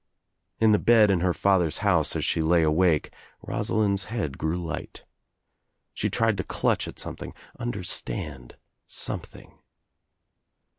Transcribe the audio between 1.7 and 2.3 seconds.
house as